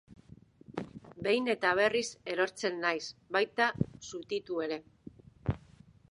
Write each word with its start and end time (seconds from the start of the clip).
Behin 1.25 1.49
eta 1.53 1.73
berriz 1.79 2.05
erortzen 2.35 2.81
naiz, 2.85 3.03
baita 3.35 3.67
zutitu 4.07 4.57
ere. 4.69 4.79